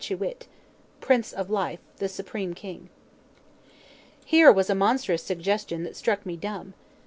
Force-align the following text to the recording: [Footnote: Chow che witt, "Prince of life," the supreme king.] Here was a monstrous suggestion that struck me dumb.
[Footnote: 0.01 0.15
Chow 0.15 0.15
che 0.15 0.19
witt, 0.27 0.47
"Prince 0.99 1.31
of 1.31 1.51
life," 1.51 1.79
the 1.97 2.09
supreme 2.09 2.55
king.] 2.55 2.89
Here 4.25 4.51
was 4.51 4.67
a 4.67 4.73
monstrous 4.73 5.21
suggestion 5.21 5.83
that 5.83 5.95
struck 5.95 6.25
me 6.25 6.35
dumb. 6.35 6.73